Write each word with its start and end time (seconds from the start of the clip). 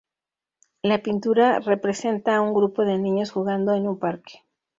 La 0.81 1.03
pintura 1.03 1.59
representa 1.59 2.35
a 2.35 2.41
un 2.41 2.55
grupo 2.55 2.85
de 2.85 2.97
niños 2.97 3.29
jugando 3.29 3.75
en 3.75 3.87
un 3.87 3.99
parque. 3.99 4.43